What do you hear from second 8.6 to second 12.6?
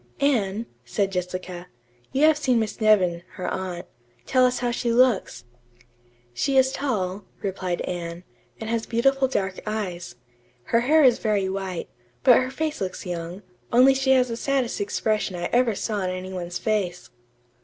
has beautiful dark eyes. Her hair is very white, but her